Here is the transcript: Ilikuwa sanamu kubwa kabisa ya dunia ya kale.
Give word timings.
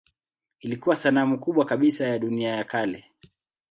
Ilikuwa 0.59 0.95
sanamu 0.95 1.39
kubwa 1.39 1.65
kabisa 1.65 2.07
ya 2.07 2.19
dunia 2.19 2.49
ya 2.55 2.63
kale. 2.63 3.05